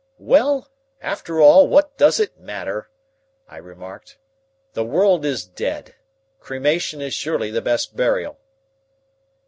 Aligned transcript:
"Well, 0.17 0.67
after 0.99 1.39
all, 1.39 1.67
what 1.67 1.95
does 1.95 2.19
it 2.19 2.39
matter?" 2.39 2.89
I 3.47 3.57
remarked. 3.57 4.17
"The 4.73 4.83
world 4.83 5.23
is 5.25 5.45
dead. 5.45 5.93
Cremation 6.39 7.01
is 7.01 7.13
surely 7.13 7.51
the 7.51 7.61
best 7.61 7.95
burial." 7.95 8.39